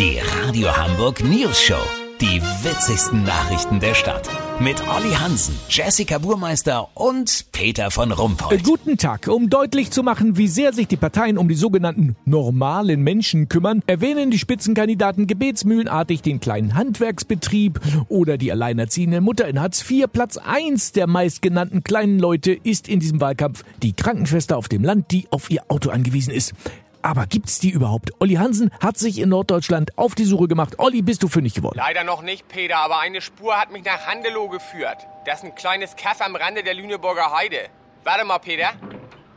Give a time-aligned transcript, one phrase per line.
[0.00, 1.82] Die Radio Hamburg News Show.
[2.22, 4.30] Die witzigsten Nachrichten der Stadt.
[4.58, 8.64] Mit Olli Hansen, Jessica Burmeister und Peter von Rumpold.
[8.64, 9.28] Guten Tag.
[9.28, 13.82] Um deutlich zu machen, wie sehr sich die Parteien um die sogenannten normalen Menschen kümmern,
[13.86, 17.78] erwähnen die Spitzenkandidaten gebetsmühlenartig den kleinen Handwerksbetrieb
[18.08, 20.06] oder die alleinerziehende Mutter in Hartz IV.
[20.10, 25.10] Platz eins der meistgenannten kleinen Leute ist in diesem Wahlkampf die Krankenschwester auf dem Land,
[25.10, 26.54] die auf ihr Auto angewiesen ist.
[27.02, 28.10] Aber gibt's die überhaupt?
[28.20, 30.74] Olli Hansen hat sich in Norddeutschland auf die Suche gemacht.
[30.78, 31.78] Olli, bist du fündig geworden?
[31.78, 35.06] Leider noch nicht, Peter, aber eine Spur hat mich nach Handelow geführt.
[35.24, 37.68] Das ist ein kleines Kaff am Rande der Lüneburger Heide.
[38.04, 38.72] Warte mal, Peter.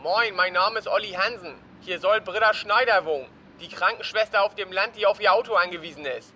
[0.01, 1.55] Moin, mein Name ist Olli Hansen.
[1.81, 3.27] Hier soll Britta Schneider wohnen.
[3.61, 6.33] Die Krankenschwester auf dem Land, die auf ihr Auto angewiesen ist.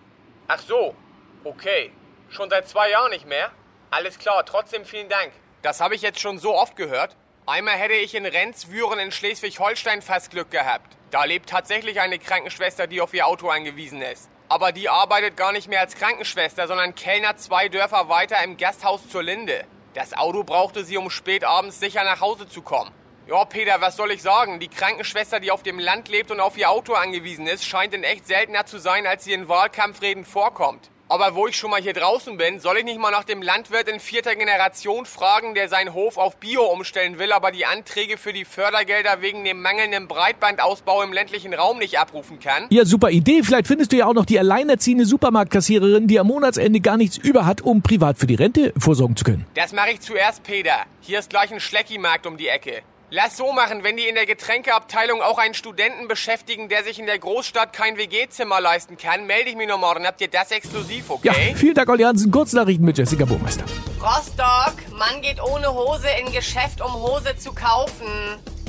[0.48, 0.96] Ach so.
[1.44, 1.91] Okay.
[2.30, 3.52] Schon seit zwei Jahren nicht mehr?
[3.90, 5.32] Alles klar, trotzdem vielen Dank.
[5.62, 7.16] Das habe ich jetzt schon so oft gehört.
[7.46, 10.97] Einmal hätte ich in Rendswüren in Schleswig-Holstein fast Glück gehabt.
[11.10, 14.30] Da lebt tatsächlich eine Krankenschwester, die auf ihr Auto angewiesen ist.
[14.50, 19.08] Aber die arbeitet gar nicht mehr als Krankenschwester, sondern Kellner zwei Dörfer weiter im Gasthaus
[19.10, 19.64] zur Linde.
[19.94, 22.91] Das Auto brauchte sie, um spät abends sicher nach Hause zu kommen.
[23.27, 24.60] Ja, Peter, was soll ich sagen?
[24.60, 28.04] Die Krankenschwester, die auf dem Land lebt und auf ihr Auto angewiesen ist, scheint in
[28.04, 30.90] echt seltener zu sein, als sie in Wahlkampfreden vorkommt.
[31.10, 33.88] Aber wo ich schon mal hier draußen bin, soll ich nicht mal nach dem Landwirt
[33.88, 38.34] in vierter Generation fragen, der seinen Hof auf Bio umstellen will, aber die Anträge für
[38.34, 42.66] die Fördergelder wegen dem mangelnden Breitbandausbau im ländlichen Raum nicht abrufen kann?
[42.72, 43.41] Ja, super Idee.
[43.44, 47.46] Vielleicht findest du ja auch noch die alleinerziehende Supermarktkassiererin, die am Monatsende gar nichts über
[47.46, 49.46] hat, um privat für die Rente vorsorgen zu können.
[49.54, 50.86] Das mache ich zuerst, Peter.
[50.99, 52.82] Hier ist gleich ein Schleckimarkt um die Ecke.
[53.10, 57.05] Lass so machen, wenn die in der Getränkeabteilung auch einen Studenten beschäftigen, der sich in
[57.05, 60.05] der Großstadt kein WG-Zimmer leisten kann, melde ich mich noch morgen.
[60.05, 61.52] Habt ihr das exklusiv, okay?
[61.52, 62.34] Ja, vielen Dank, Olli Hansen.
[62.34, 63.64] Kurznachrichten mit Jessica Burmeister.
[64.02, 68.09] Rostock, Mann geht ohne Hose in Geschäft, um Hose zu kaufen.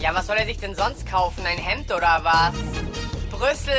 [0.01, 1.45] Ja, was soll er sich denn sonst kaufen?
[1.45, 2.55] Ein Hemd oder was?
[3.33, 3.75] Brüssel,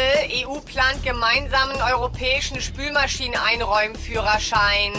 [0.45, 4.91] EU plant gemeinsamen europäischen Spülmaschineneinräumführerschein.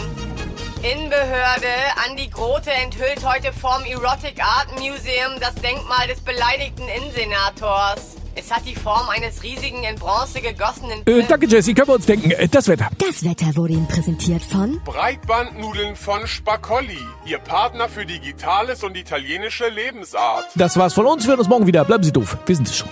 [0.83, 1.67] Innenbehörde,
[2.07, 8.15] Andi Grote enthüllt heute vorm Erotic Art Museum das Denkmal des beleidigten Innensenators.
[8.33, 11.05] Es hat die Form eines riesigen in Bronze gegossenen...
[11.05, 11.75] Äh, danke, Jessie.
[11.75, 12.31] Können wir uns denken.
[12.31, 12.89] Äh, das Wetter.
[12.97, 16.97] Das Wetter wurde Ihnen präsentiert von Breitbandnudeln von Spaccolli.
[17.25, 20.45] Ihr Partner für Digitales und italienische Lebensart.
[20.55, 21.25] Das war's von uns.
[21.25, 21.85] Wir hören uns morgen wieder.
[21.85, 22.37] Bleiben Sie doof.
[22.47, 22.89] Wir sind es schon.